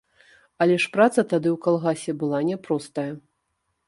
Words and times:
Але 0.65 0.77
ж 0.85 0.87
праца 0.95 1.19
тады 1.33 1.49
ў 1.51 1.53
калгасе 1.67 2.11
была 2.23 2.39
няпростая. 2.49 3.07